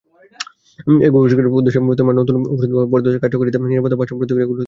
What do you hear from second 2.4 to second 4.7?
ঔষধ বা পদ্ধতির কার্যকারিতা, নিরাপত্তা ও পার্শ্ব-প্রতিক্রিয়াগুলি অধ্যয়ন করা।